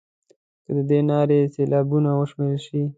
[0.63, 2.81] که د دې نارې سېلابونه وشمېرل شي.